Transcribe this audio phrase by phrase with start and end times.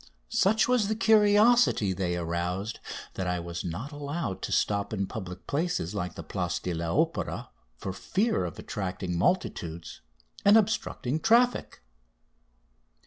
[0.29, 2.79] Such was the curiosity they aroused
[3.13, 7.49] that I was not allowed to stop in public places like the Place de l'Opéra
[7.77, 10.01] for fear of attracting multitudes
[10.43, 11.83] and obstructing traffic.